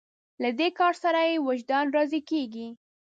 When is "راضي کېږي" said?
1.95-2.67